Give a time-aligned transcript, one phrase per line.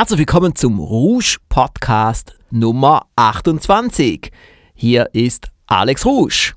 [0.00, 4.32] Herzlich willkommen zum Rouge Podcast Nummer 28.
[4.72, 6.54] Hier ist Alex Rouge.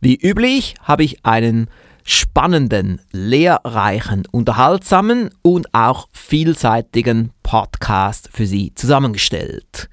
[0.00, 1.68] Wie üblich habe ich einen
[2.04, 9.90] spannenden, lehrreichen, unterhaltsamen und auch vielseitigen Podcast für Sie zusammengestellt.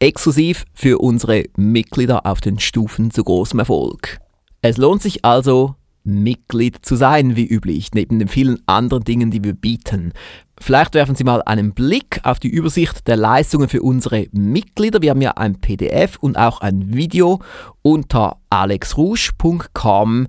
[0.00, 4.18] Exklusiv für unsere Mitglieder auf den Stufen zu großem Erfolg.
[4.62, 9.44] Es lohnt sich also, Mitglied zu sein, wie üblich, neben den vielen anderen Dingen, die
[9.44, 10.12] wir bieten.
[10.60, 15.02] Vielleicht werfen Sie mal einen Blick auf die Übersicht der Leistungen für unsere Mitglieder.
[15.02, 17.38] Wir haben ja ein PDF und auch ein Video
[17.82, 20.26] unter alexrouge.com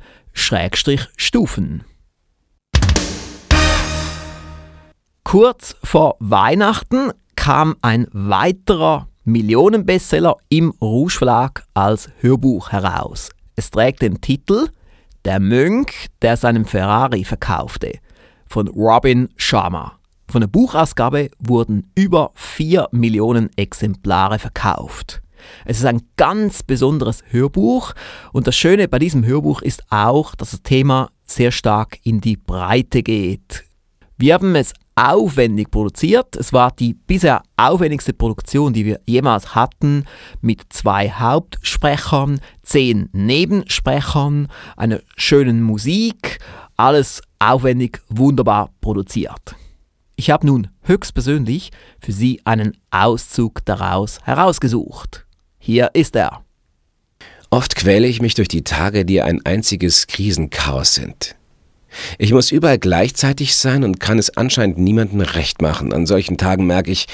[1.17, 1.83] Stufen.
[5.23, 13.31] Kurz vor Weihnachten kam ein weiterer Millionenbestseller im Rouge Verlag als Hörbuch heraus.
[13.55, 14.67] Es trägt den Titel
[15.25, 17.99] Der Mönch, der seinen Ferrari verkaufte
[18.47, 19.99] von Robin Sharma.
[20.29, 25.21] Von der Buchausgabe wurden über 4 Millionen Exemplare verkauft.
[25.65, 27.93] Es ist ein ganz besonderes Hörbuch
[28.33, 32.37] und das Schöne bei diesem Hörbuch ist auch, dass das Thema sehr stark in die
[32.37, 33.63] Breite geht.
[34.17, 36.35] Wir haben es aufwendig produziert.
[36.37, 40.05] Es war die bisher aufwendigste Produktion, die wir jemals hatten,
[40.41, 46.39] mit zwei Hauptsprechern, zehn Nebensprechern, einer schönen Musik,
[46.77, 49.55] alles aufwendig, wunderbar produziert.
[50.15, 55.24] Ich habe nun höchstpersönlich für Sie einen Auszug daraus herausgesucht.
[55.65, 56.43] Hier ist er.
[57.49, 61.35] Oft quäle ich mich durch die Tage, die ein einziges Krisenchaos sind.
[62.19, 65.91] Ich muss überall gleichzeitig sein und kann es anscheinend niemandem recht machen.
[65.91, 67.07] An solchen Tagen merke ich,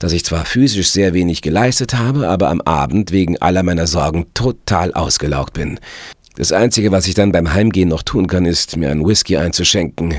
[0.00, 4.26] dass ich zwar physisch sehr wenig geleistet habe, aber am Abend wegen aller meiner Sorgen
[4.34, 5.80] total ausgelaugt bin.
[6.36, 10.16] Das Einzige, was ich dann beim Heimgehen noch tun kann, ist, mir einen Whisky einzuschenken,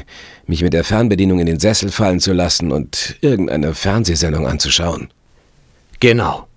[0.48, 5.10] mich mit der Fernbedienung in den Sessel fallen zu lassen und irgendeine Fernsehsendung anzuschauen.
[6.00, 6.48] Genau.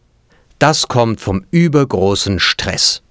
[0.58, 3.02] Das kommt vom übergroßen Stress.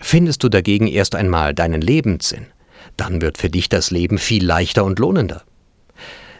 [0.00, 2.46] Findest du dagegen erst einmal deinen Lebenssinn,
[2.96, 5.42] dann wird für dich das Leben viel leichter und lohnender.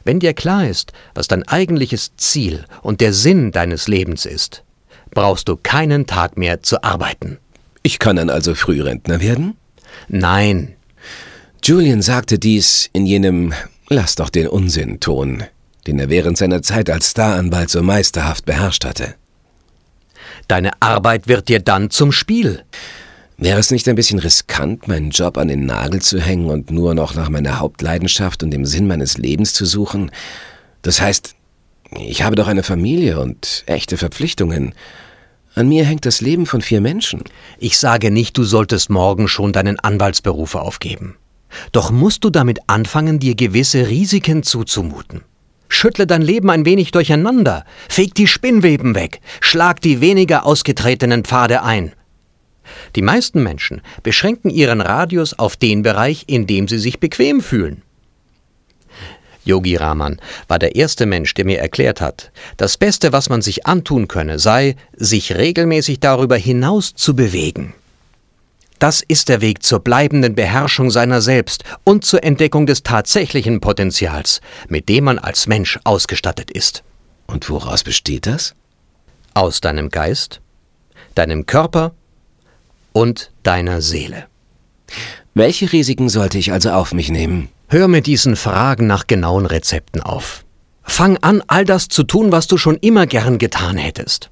[0.04, 4.62] Wenn dir klar ist, was dein eigentliches Ziel und der Sinn deines Lebens ist,
[5.10, 7.38] brauchst du keinen Tag mehr zu arbeiten.
[7.82, 9.56] Ich kann dann also Frührentner werden?
[10.08, 10.74] Nein.
[11.62, 13.52] Julian sagte dies in jenem
[13.88, 15.44] Lass doch den Unsinn Ton,
[15.86, 19.14] den er während seiner Zeit als Staranwalt so meisterhaft beherrscht hatte.
[20.48, 22.64] Deine Arbeit wird dir dann zum Spiel.
[23.38, 26.94] Wäre es nicht ein bisschen riskant, meinen Job an den Nagel zu hängen und nur
[26.94, 30.10] noch nach meiner Hauptleidenschaft und dem Sinn meines Lebens zu suchen?
[30.82, 31.34] Das heißt,
[31.98, 34.74] Ich habe doch eine Familie und echte Verpflichtungen.
[35.54, 37.22] An mir hängt das Leben von vier Menschen.
[37.58, 41.16] Ich sage nicht, du solltest morgen schon deinen Anwaltsberuf aufgeben.
[41.72, 45.22] Doch musst du damit anfangen, dir gewisse Risiken zuzumuten.
[45.68, 51.62] Schüttle dein Leben ein wenig durcheinander, feg die Spinnweben weg, schlag die weniger ausgetretenen Pfade
[51.62, 51.92] ein.
[52.94, 57.82] Die meisten Menschen beschränken ihren Radius auf den Bereich, in dem sie sich bequem fühlen.
[59.44, 63.64] Yogi Raman war der erste Mensch, der mir erklärt hat, das Beste, was man sich
[63.66, 67.72] antun könne, sei, sich regelmäßig darüber hinaus zu bewegen.
[68.78, 74.40] Das ist der Weg zur bleibenden Beherrschung seiner selbst und zur Entdeckung des tatsächlichen Potenzials,
[74.68, 76.82] mit dem man als Mensch ausgestattet ist.
[77.26, 78.54] Und woraus besteht das?
[79.34, 80.40] Aus deinem Geist,
[81.14, 81.94] deinem Körper
[82.92, 84.26] und deiner Seele.
[85.34, 87.48] Welche Risiken sollte ich also auf mich nehmen?
[87.68, 90.44] Hör mit diesen Fragen nach genauen Rezepten auf.
[90.82, 94.30] Fang an, all das zu tun, was du schon immer gern getan hättest.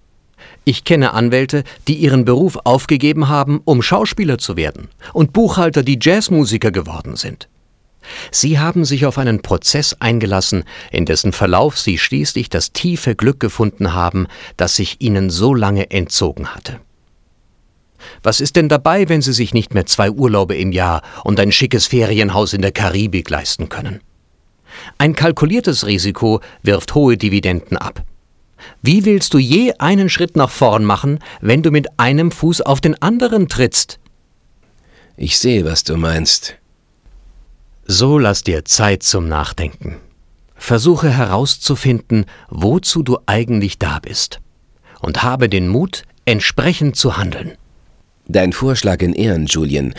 [0.65, 5.99] Ich kenne Anwälte, die ihren Beruf aufgegeben haben, um Schauspieler zu werden, und Buchhalter, die
[6.01, 7.49] Jazzmusiker geworden sind.
[8.31, 13.41] Sie haben sich auf einen Prozess eingelassen, in dessen Verlauf sie schließlich das tiefe Glück
[13.41, 14.27] gefunden haben,
[14.57, 16.81] das sich ihnen so lange entzogen hatte.
[18.23, 21.53] Was ist denn dabei, wenn Sie sich nicht mehr zwei Urlaube im Jahr und ein
[21.53, 24.01] schickes Ferienhaus in der Karibik leisten können?
[24.99, 28.05] Ein kalkuliertes Risiko wirft hohe Dividenden ab.
[28.83, 32.81] Wie willst du je einen Schritt nach vorn machen, wenn du mit einem Fuß auf
[32.81, 33.99] den anderen trittst?
[35.17, 36.57] Ich sehe, was du meinst.
[37.87, 39.97] So lass dir Zeit zum Nachdenken.
[40.57, 44.41] Versuche herauszufinden, wozu du eigentlich da bist.
[45.01, 47.53] Und habe den Mut, entsprechend zu handeln.
[48.27, 49.95] Dein Vorschlag in Ehren, Julian.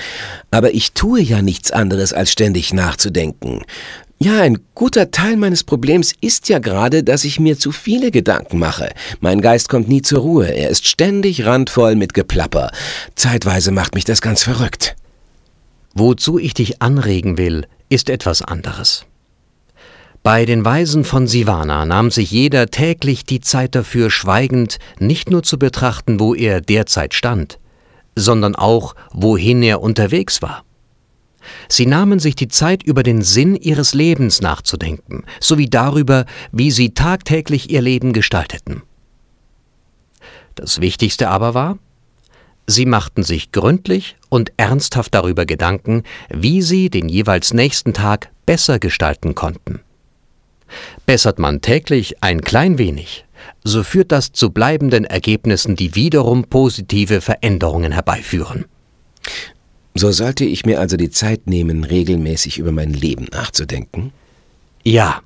[0.50, 3.62] Aber ich tue ja nichts anderes, als ständig nachzudenken.
[4.18, 8.60] Ja, ein guter Teil meines Problems ist ja gerade, dass ich mir zu viele Gedanken
[8.60, 8.90] mache.
[9.20, 12.72] Mein Geist kommt nie zur Ruhe, er ist ständig randvoll mit Geplapper.
[13.16, 14.96] Zeitweise macht mich das ganz verrückt.
[15.94, 19.06] Wozu ich dich anregen will, ist etwas anderes.
[20.24, 25.44] Bei den Weisen von Sivana nahm sich jeder täglich die Zeit dafür, schweigend nicht nur
[25.44, 27.60] zu betrachten, wo er derzeit stand,
[28.16, 30.65] sondern auch, wohin er unterwegs war.
[31.70, 36.94] Sie nahmen sich die Zeit, über den Sinn ihres Lebens nachzudenken, sowie darüber, wie sie
[36.94, 38.84] tagtäglich ihr Leben gestalteten.
[40.56, 41.78] Das Wichtigste aber war,
[42.66, 48.80] sie machten sich gründlich und ernsthaft darüber Gedanken, wie sie den jeweils nächsten Tag besser
[48.80, 49.82] gestalten konnten.
[51.06, 53.26] Bessert man täglich ein klein wenig,
[53.64, 58.66] so führt das zu bleibenden Ergebnissen, die wiederum positive Veränderungen herbeiführen.
[59.98, 64.12] So sollte ich mir also die Zeit nehmen, regelmäßig über mein Leben nachzudenken?
[64.84, 65.22] Ja.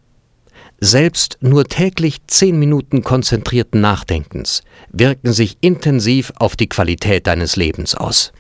[0.80, 4.62] Selbst nur täglich zehn Minuten konzentrierten Nachdenkens
[4.92, 8.31] wirken sich intensiv auf die Qualität deines Lebens aus.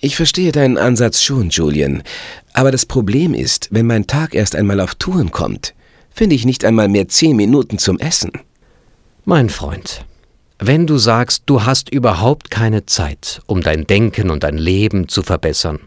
[0.00, 2.04] Ich verstehe deinen Ansatz schon, Julian.
[2.52, 5.74] Aber das Problem ist, wenn mein Tag erst einmal auf Touren kommt,
[6.10, 8.30] finde ich nicht einmal mehr zehn Minuten zum Essen.
[9.24, 10.06] Mein Freund,
[10.66, 15.22] wenn du sagst, du hast überhaupt keine Zeit, um dein Denken und dein Leben zu
[15.22, 15.80] verbessern,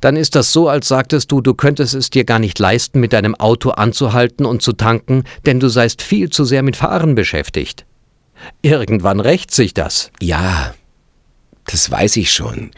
[0.00, 3.12] dann ist das so, als sagtest du, du könntest es dir gar nicht leisten, mit
[3.12, 7.84] deinem Auto anzuhalten und zu tanken, denn du seist viel zu sehr mit Fahren beschäftigt.
[8.62, 10.10] Irgendwann rächt sich das.
[10.20, 10.74] Ja,
[11.66, 12.70] das weiß ich schon.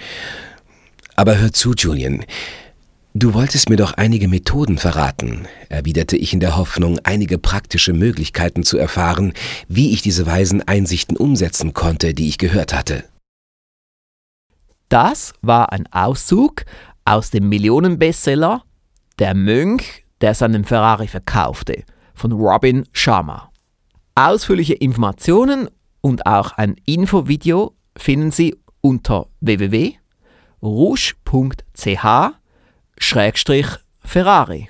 [1.17, 2.25] Aber hör zu, Julian.
[3.12, 8.62] Du wolltest mir doch einige Methoden verraten, erwiderte ich in der Hoffnung, einige praktische Möglichkeiten
[8.62, 9.33] zu erfahren,
[9.67, 13.02] wie ich diese weisen Einsichten umsetzen konnte, die ich gehört hatte.
[14.88, 16.64] Das war ein Auszug
[17.05, 18.62] aus dem Millionenbestseller
[19.19, 21.83] Der Mönch, der seinen Ferrari verkaufte,
[22.14, 23.50] von Robin Sharma.
[24.14, 25.69] Ausführliche Informationen
[26.00, 29.99] und auch ein Infovideo finden Sie unter www.rouge.ch
[33.02, 33.66] Schrägstrich
[34.04, 34.69] Ferrari.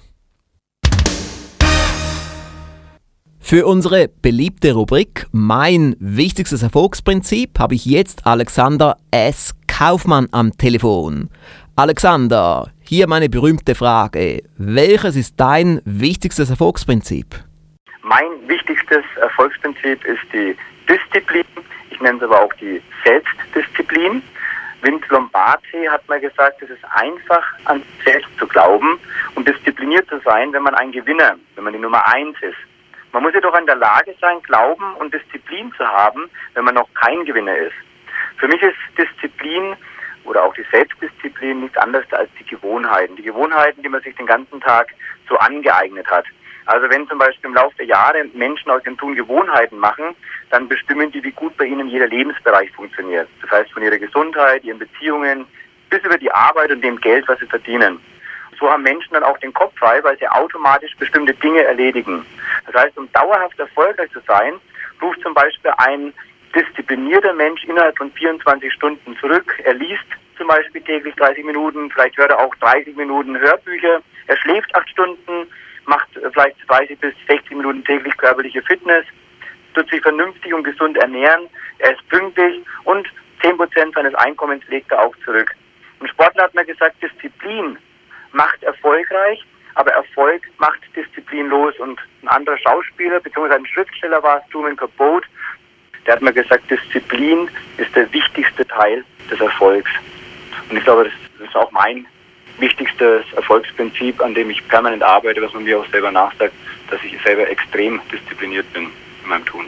[3.41, 9.53] Für unsere beliebte Rubrik Mein wichtigstes Erfolgsprinzip habe ich jetzt Alexander S.
[9.67, 11.29] Kaufmann am Telefon.
[11.75, 14.45] Alexander, hier meine berühmte Frage.
[14.57, 17.27] Welches ist dein wichtigstes Erfolgsprinzip?
[18.03, 20.57] Mein wichtigstes Erfolgsprinzip ist die
[20.89, 21.45] Disziplin.
[21.91, 23.70] Ich nenne es aber auch die Selbstdisziplin.
[25.51, 29.01] Lombardi hat mal gesagt, es ist einfach an sich selbst zu glauben
[29.35, 32.57] und diszipliniert zu sein, wenn man ein Gewinner, wenn man die Nummer eins ist.
[33.13, 36.89] Man muss jedoch in der Lage sein, Glauben und Disziplin zu haben, wenn man noch
[36.95, 37.75] kein Gewinner ist.
[38.37, 39.75] Für mich ist Disziplin
[40.25, 43.17] oder auch die Selbstdisziplin nichts anderes als die Gewohnheiten.
[43.17, 44.95] Die Gewohnheiten, die man sich den ganzen Tag
[45.29, 46.27] so angeeignet hat.
[46.71, 50.15] Also wenn zum Beispiel im Laufe der Jahre Menschen aus dem Tun Gewohnheiten machen,
[50.51, 53.29] dann bestimmen die, wie gut bei ihnen jeder Lebensbereich funktioniert.
[53.43, 55.47] Das heißt von ihrer Gesundheit, ihren Beziehungen
[55.91, 57.99] bis über die Arbeit und dem Geld, was sie verdienen.
[58.61, 62.25] So haben Menschen dann auch den Kopf frei, weil sie automatisch bestimmte Dinge erledigen.
[62.67, 64.53] Das heißt, um dauerhaft erfolgreich zu sein,
[65.03, 66.13] ruft zum Beispiel ein
[66.55, 69.59] disziplinierter Mensch innerhalb von 24 Stunden zurück.
[69.65, 74.03] Er liest zum Beispiel täglich 30 Minuten, vielleicht hört er auch 30 Minuten Hörbücher.
[74.29, 75.49] Er schläft acht Stunden,
[75.91, 79.05] macht vielleicht 30 bis 60 Minuten täglich körperliche Fitness,
[79.75, 83.07] tut sich vernünftig und gesund ernähren, er ist pünktlich und
[83.43, 85.55] 10 Prozent seines Einkommens legt er auch zurück.
[86.01, 87.77] Ein Sportler hat mir gesagt, Disziplin
[88.33, 89.45] macht erfolgreich,
[89.75, 91.75] aber Erfolg macht Disziplin los.
[91.79, 95.27] Und ein anderer Schauspieler, beziehungsweise ein Schriftsteller war es, Truman Capote,
[96.07, 99.91] der hat mir gesagt, Disziplin ist der wichtigste Teil des Erfolgs.
[100.71, 102.07] Und ich glaube, das ist auch mein
[102.59, 106.55] wichtigstes Erfolgsprinzip, an dem ich permanent arbeite, was man mir auch selber nachsagt,
[106.91, 108.89] dass ich selber extrem diszipliniert bin
[109.23, 109.67] in meinem Tun.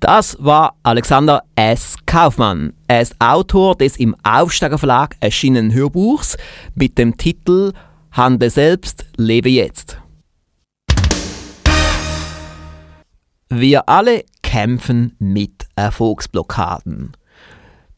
[0.00, 1.96] Das war Alexander S.
[2.06, 2.72] Kaufmann.
[2.88, 6.36] Er ist Autor des im Aufsteiger Verlag erschienenen Hörbuchs
[6.74, 7.72] mit dem Titel
[8.10, 9.98] Handle selbst, lebe jetzt.
[13.48, 17.12] Wir alle kämpfen mit Erfolgsblockaden.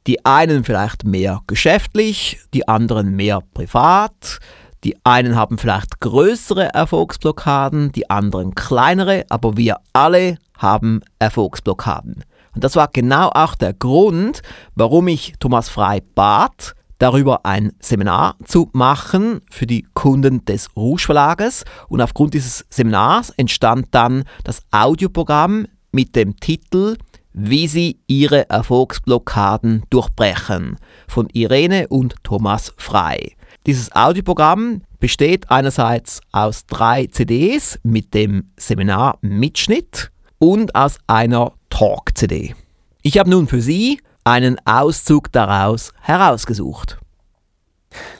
[0.06, 4.38] Die einen vielleicht mehr geschäftlich, die anderen mehr privat.
[4.84, 12.24] Die einen haben vielleicht größere Erfolgsblockaden, die anderen kleinere, aber wir alle haben Erfolgsblockaden.
[12.54, 14.42] Und das war genau auch der Grund,
[14.74, 21.02] warum ich Thomas Frei bat, darüber ein Seminar zu machen für die Kunden des Rouge
[21.02, 21.64] Verlages.
[21.88, 26.96] Und aufgrund dieses Seminars entstand dann das Audioprogramm mit dem Titel
[27.34, 33.32] wie sie ihre Erfolgsblockaden durchbrechen von Irene und Thomas Frei.
[33.66, 42.54] Dieses Audioprogramm besteht einerseits aus drei CDs mit dem Seminar-Mitschnitt und aus einer Talk-CD.
[43.02, 46.98] Ich habe nun für Sie einen Auszug daraus herausgesucht.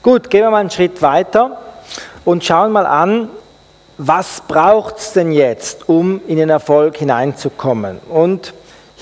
[0.03, 1.59] Gut, gehen wir mal einen Schritt weiter
[2.25, 3.29] und schauen mal an,
[3.97, 7.99] was braucht es denn jetzt, um in den Erfolg hineinzukommen.
[8.09, 8.53] Und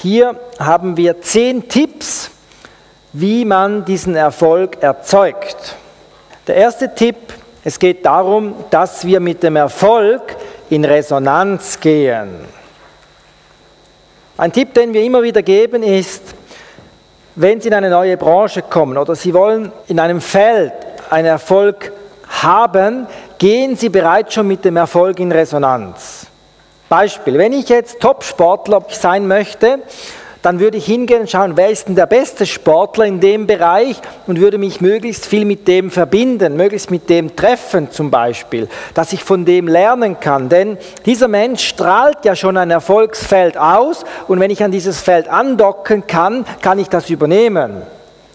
[0.03, 2.31] hier haben wir zehn Tipps,
[3.13, 5.77] wie man diesen Erfolg erzeugt.
[6.49, 7.17] Der erste Tipp,
[7.63, 10.37] es geht darum, dass wir mit dem Erfolg
[10.71, 12.31] in Resonanz gehen.
[14.37, 16.35] Ein Tipp, den wir immer wieder geben, ist,
[17.37, 20.73] wenn Sie in eine neue Branche kommen oder Sie wollen in einem Feld
[21.11, 21.93] einen Erfolg
[22.29, 23.07] haben,
[23.39, 26.27] gehen Sie bereits schon mit dem Erfolg in Resonanz.
[26.93, 29.79] Beispiel, wenn ich jetzt Top-Sportler sein möchte,
[30.43, 33.97] dann würde ich hingehen und schauen, wer ist denn der beste Sportler in dem Bereich
[34.27, 39.15] und würde mich möglichst viel mit dem verbinden, möglichst mit dem treffen zum Beispiel, dass
[39.15, 40.51] ich von dem lernen kann.
[40.51, 45.29] Denn dieser Mensch strahlt ja schon ein Erfolgsfeld aus und wenn ich an dieses Feld
[45.29, 47.81] andocken kann, kann ich das übernehmen.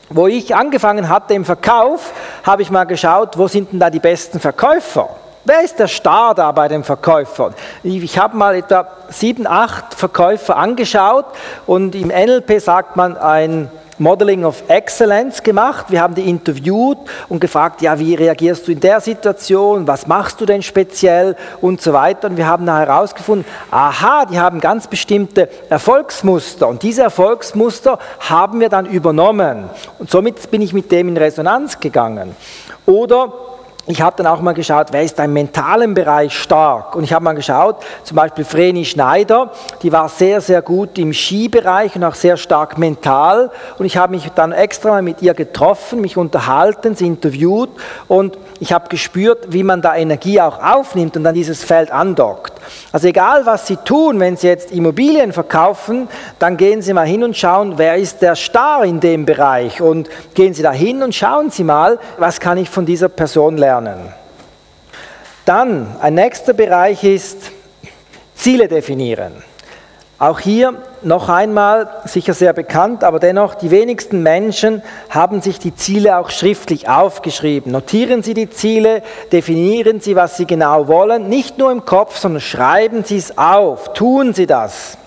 [0.10, 2.12] Wo ich angefangen hatte im Verkauf,
[2.42, 5.12] habe ich mal geschaut, wo sind denn da die besten Verkäufer?
[5.50, 7.54] Wer ist der Star da bei den Verkäufern?
[7.82, 11.24] Ich habe mal etwa sieben, acht Verkäufer angeschaut
[11.66, 15.86] und im NLP sagt man ein Modeling of Excellence gemacht.
[15.88, 16.98] Wir haben die interviewt
[17.30, 19.88] und gefragt, ja, wie reagierst du in der Situation?
[19.88, 21.38] Was machst du denn speziell?
[21.62, 22.28] Und so weiter.
[22.28, 26.68] Und wir haben da herausgefunden, aha, die haben ganz bestimmte Erfolgsmuster.
[26.68, 29.70] Und diese Erfolgsmuster haben wir dann übernommen.
[29.98, 32.36] Und somit bin ich mit dem in Resonanz gegangen.
[32.86, 33.32] Oder
[33.90, 36.96] ich habe dann auch mal geschaut, wer ist im mentalen Bereich stark.
[36.96, 39.52] Und ich habe mal geschaut, zum Beispiel Vreni Schneider,
[39.82, 43.50] die war sehr, sehr gut im Skibereich und auch sehr stark mental.
[43.78, 47.70] Und ich habe mich dann extra mal mit ihr getroffen, mich unterhalten, sie interviewt
[48.10, 52.54] und ich habe gespürt, wie man da Energie auch aufnimmt und dann dieses Feld andockt.
[52.92, 57.24] Also egal, was Sie tun, wenn Sie jetzt Immobilien verkaufen, dann gehen Sie mal hin
[57.24, 61.16] und schauen, wer ist der Star in dem Bereich und gehen Sie da hin und
[61.16, 63.77] schauen Sie mal, was kann ich von dieser Person lernen.
[65.46, 67.52] Dann ein nächster Bereich ist
[68.36, 69.44] Ziele definieren.
[70.20, 75.76] Auch hier noch einmal sicher sehr bekannt, aber dennoch, die wenigsten Menschen haben sich die
[75.76, 77.72] Ziele auch schriftlich aufgeschrieben.
[77.72, 82.42] Notieren Sie die Ziele, definieren Sie, was Sie genau wollen, nicht nur im Kopf, sondern
[82.42, 84.98] schreiben Sie es auf, tun Sie das.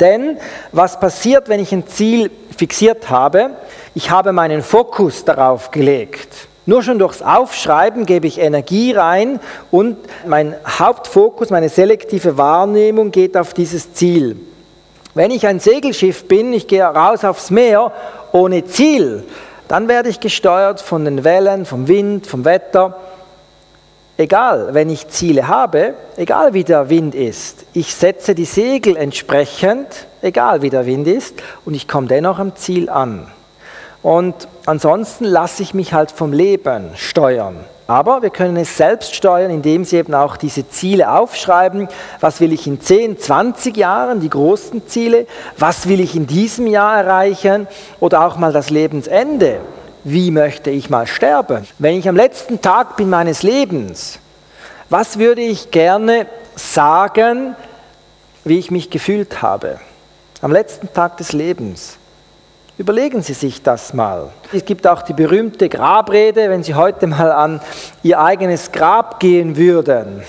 [0.00, 0.38] Denn
[0.72, 3.50] was passiert, wenn ich ein Ziel fixiert habe?
[3.94, 6.48] Ich habe meinen Fokus darauf gelegt.
[6.68, 9.96] Nur schon durchs Aufschreiben gebe ich Energie rein und
[10.26, 14.36] mein Hauptfokus, meine selektive Wahrnehmung geht auf dieses Ziel.
[15.14, 17.90] Wenn ich ein Segelschiff bin, ich gehe raus aufs Meer
[18.32, 19.24] ohne Ziel,
[19.66, 22.98] dann werde ich gesteuert von den Wellen, vom Wind, vom Wetter.
[24.18, 29.86] egal, wenn ich Ziele habe, egal wie der Wind ist, ich setze die Segel entsprechend,
[30.20, 33.26] egal wie der Wind ist, und ich komme dennoch am Ziel an.
[34.02, 37.56] Und ansonsten lasse ich mich halt vom Leben steuern.
[37.88, 41.88] Aber wir können es selbst steuern, indem Sie eben auch diese Ziele aufschreiben.
[42.20, 45.26] Was will ich in 10, 20 Jahren, die großen Ziele?
[45.56, 47.66] Was will ich in diesem Jahr erreichen?
[47.98, 49.60] Oder auch mal das Lebensende.
[50.04, 51.66] Wie möchte ich mal sterben?
[51.78, 54.18] Wenn ich am letzten Tag bin meines Lebens,
[54.90, 56.26] was würde ich gerne
[56.56, 57.56] sagen,
[58.44, 59.80] wie ich mich gefühlt habe?
[60.42, 61.96] Am letzten Tag des Lebens.
[62.78, 64.28] Überlegen Sie sich das mal.
[64.52, 67.60] Es gibt auch die berühmte Grabrede, wenn Sie heute mal an
[68.04, 70.22] Ihr eigenes Grab gehen würden.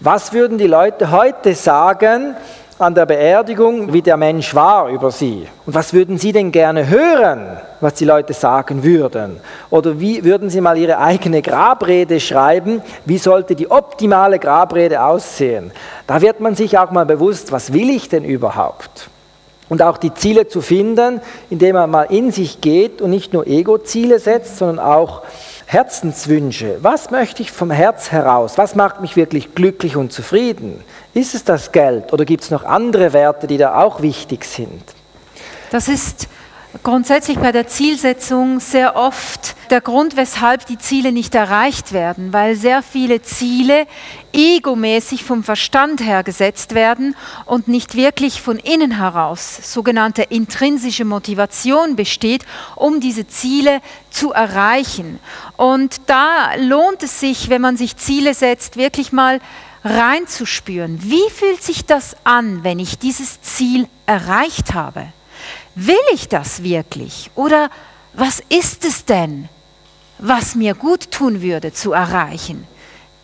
[0.00, 2.34] Was würden die Leute heute sagen
[2.78, 5.46] an der Beerdigung, wie der Mensch war über Sie?
[5.66, 9.38] Und was würden Sie denn gerne hören, was die Leute sagen würden?
[9.68, 12.80] Oder wie würden Sie mal Ihre eigene Grabrede schreiben?
[13.04, 15.70] Wie sollte die optimale Grabrede aussehen?
[16.06, 19.09] Da wird man sich auch mal bewusst, was will ich denn überhaupt?
[19.70, 23.46] Und auch die Ziele zu finden, indem man mal in sich geht und nicht nur
[23.46, 25.22] Ego-Ziele setzt, sondern auch
[25.64, 26.78] Herzenswünsche.
[26.82, 28.58] Was möchte ich vom Herz heraus?
[28.58, 30.82] Was macht mich wirklich glücklich und zufrieden?
[31.14, 34.82] Ist es das Geld oder gibt es noch andere Werte, die da auch wichtig sind?
[35.70, 36.26] Das ist
[36.82, 42.56] grundsätzlich bei der Zielsetzung sehr oft der Grund, weshalb die Ziele nicht erreicht werden, weil
[42.56, 43.86] sehr viele Ziele
[44.32, 51.96] egomäßig vom Verstand her gesetzt werden und nicht wirklich von innen heraus sogenannte intrinsische Motivation
[51.96, 52.44] besteht,
[52.76, 55.20] um diese Ziele zu erreichen.
[55.56, 59.40] Und da lohnt es sich, wenn man sich Ziele setzt, wirklich mal
[59.84, 61.00] reinzuspüren.
[61.02, 65.06] Wie fühlt sich das an, wenn ich dieses Ziel erreicht habe?
[65.74, 67.30] Will ich das wirklich?
[67.34, 67.70] Oder
[68.12, 69.48] was ist es denn?
[70.20, 72.66] Was mir gut tun würde zu erreichen.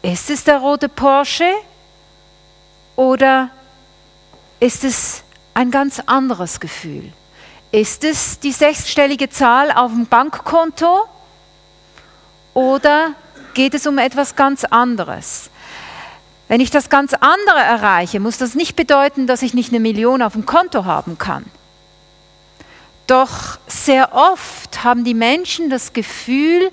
[0.03, 1.51] Ist es der rote Porsche
[2.97, 3.51] oder
[4.61, 5.23] ist es
[5.55, 7.13] ein ganz anderes Gefühl?
[7.71, 11.07] Ist es die sechsstellige Zahl auf dem Bankkonto
[12.55, 13.13] oder
[13.53, 15.51] geht es um etwas ganz anderes?
[16.49, 20.23] Wenn ich das ganz andere erreiche, muss das nicht bedeuten, dass ich nicht eine Million
[20.23, 21.45] auf dem Konto haben kann.
[23.07, 26.71] Doch sehr oft haben die Menschen das Gefühl,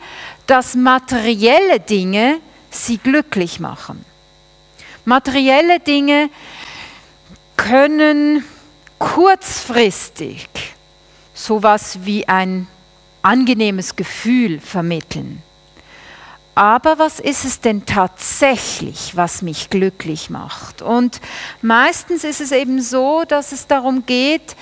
[0.48, 2.40] dass materielle Dinge
[2.72, 4.04] sie glücklich machen.
[5.06, 6.30] Materielle Dinge
[7.56, 8.44] können
[8.98, 10.48] kurzfristig
[11.34, 12.68] sowas wie ein
[13.22, 15.44] angenehmes Gefühl vermitteln.
[16.56, 20.82] Aber was ist es denn tatsächlich, was mich glücklich macht?
[20.82, 21.20] Und
[21.62, 24.56] meistens ist es eben so, dass es darum geht,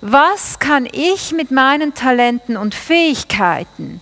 [0.00, 4.00] was kann ich mit meinen Talenten und Fähigkeiten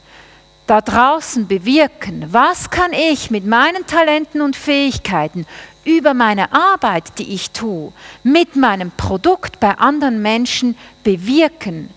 [0.67, 2.27] da draußen bewirken?
[2.31, 5.47] Was kann ich mit meinen Talenten und Fähigkeiten
[5.85, 11.89] über meine Arbeit, die ich tue, mit meinem Produkt bei anderen Menschen bewirken?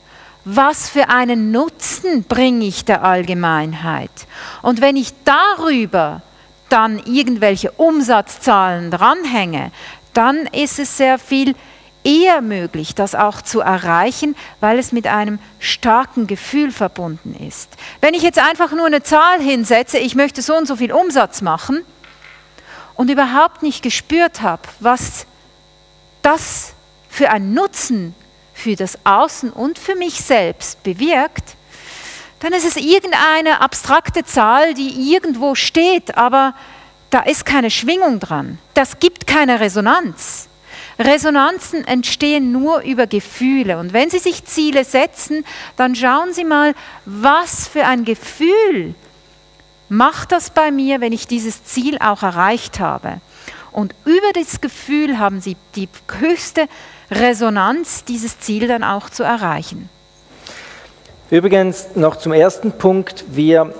[0.45, 4.11] Was für einen Nutzen bringe ich der Allgemeinheit?
[4.61, 6.21] Und wenn ich darüber
[6.69, 9.71] dann irgendwelche Umsatzzahlen dranhänge,
[10.13, 11.55] dann ist es sehr viel
[12.03, 17.69] eher möglich, das auch zu erreichen, weil es mit einem starken Gefühl verbunden ist.
[18.01, 21.41] Wenn ich jetzt einfach nur eine Zahl hinsetze, ich möchte so und so viel Umsatz
[21.41, 21.83] machen
[22.95, 25.25] und überhaupt nicht gespürt habe, was
[26.21, 26.73] das
[27.09, 28.15] für einen Nutzen
[28.53, 31.55] für das Außen und für mich selbst bewirkt,
[32.41, 36.53] dann ist es irgendeine abstrakte Zahl, die irgendwo steht, aber
[37.09, 38.59] da ist keine Schwingung dran.
[38.73, 40.48] Das gibt keine Resonanz.
[40.99, 43.77] Resonanzen entstehen nur über Gefühle.
[43.77, 45.45] Und wenn Sie sich Ziele setzen,
[45.77, 48.95] dann schauen Sie mal, was für ein Gefühl
[49.87, 53.21] macht das bei mir, wenn ich dieses Ziel auch erreicht habe.
[53.71, 56.65] Und über das Gefühl haben Sie die höchste
[57.09, 59.89] Resonanz, dieses Ziel dann auch zu erreichen.
[61.29, 63.25] Übrigens noch zum ersten Punkt.
[63.29, 63.73] Wir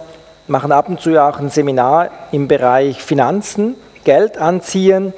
[0.48, 5.14] machen ab und zu auch ein Seminar im Bereich Finanzen, Geld anziehen.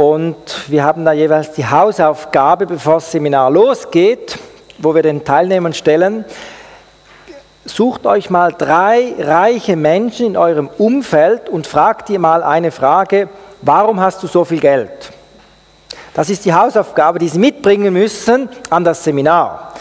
[0.00, 4.38] Und wir haben da jeweils die Hausaufgabe, bevor das Seminar losgeht,
[4.78, 6.24] wo wir den Teilnehmern stellen,
[7.66, 13.28] sucht euch mal drei reiche Menschen in eurem Umfeld und fragt ihr mal eine Frage,
[13.60, 15.10] warum hast du so viel Geld?
[16.14, 19.74] Das ist die Hausaufgabe, die sie mitbringen müssen an das Seminar.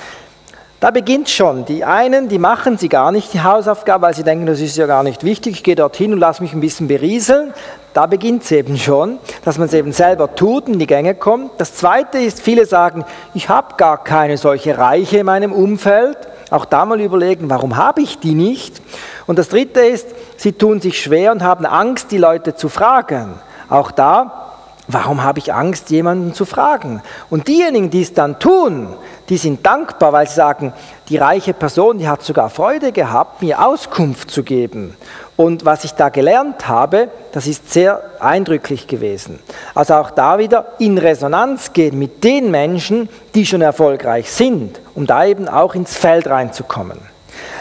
[0.80, 1.66] Da beginnt schon.
[1.66, 4.86] Die einen, die machen sie gar nicht, die Hausaufgabe, weil sie denken, das ist ja
[4.86, 7.54] gar nicht wichtig, ich gehe dorthin und lasse mich ein bisschen berieseln.
[7.94, 11.16] Da beginnt es eben schon, dass man es eben selber tut und in die Gänge
[11.16, 11.52] kommt.
[11.58, 16.18] Das Zweite ist, viele sagen, ich habe gar keine solche Reiche in meinem Umfeld,
[16.50, 18.82] auch da mal überlegen, warum habe ich die nicht?
[19.28, 23.34] Und das Dritte ist, sie tun sich schwer und haben Angst, die Leute zu fragen.
[23.68, 24.50] Auch da
[24.92, 27.04] Warum habe ich Angst, jemanden zu fragen?
[27.30, 28.96] Und diejenigen, die es dann tun,
[29.30, 30.74] die sind dankbar, weil sie sagen,
[31.08, 34.98] die reiche Person, die hat sogar Freude gehabt, mir Auskunft zu geben.
[35.38, 39.40] Und was ich da gelernt habe, das ist sehr eindrücklich gewesen.
[39.76, 45.08] Also auch da wieder in Resonanz gehen mit den Menschen, die schon erfolgreich sind, um
[45.08, 46.98] da eben auch ins Feld reinzukommen.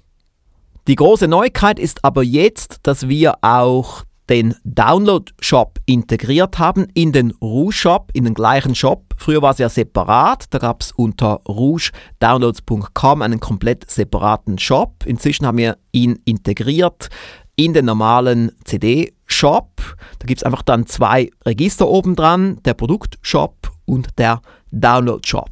[0.87, 7.31] Die große Neuigkeit ist aber jetzt, dass wir auch den Download-Shop integriert haben in den
[7.41, 9.13] Rouge-Shop, in den gleichen Shop.
[9.17, 15.05] Früher war es ja separat, da gab es unter rougedownloads.com einen komplett separaten Shop.
[15.05, 17.09] Inzwischen haben wir ihn integriert
[17.55, 19.13] in den normalen CD-Shop.
[19.41, 24.41] Da gibt es einfach dann zwei Register oben dran, der Produktshop und der
[24.71, 25.49] Download-Shop.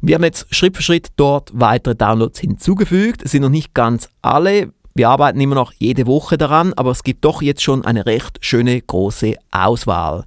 [0.00, 3.22] Wir haben jetzt Schritt für Schritt dort weitere Downloads hinzugefügt.
[3.22, 4.72] Es sind noch nicht ganz alle.
[4.94, 8.38] Wir arbeiten immer noch jede Woche daran, aber es gibt doch jetzt schon eine recht
[8.40, 10.24] schöne große Auswahl.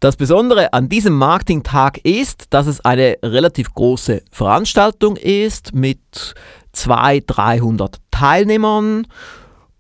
[0.00, 6.34] Das Besondere an diesem Marketing-Tag ist, dass es eine relativ große Veranstaltung ist mit
[6.70, 9.08] 200, 300 Teilnehmern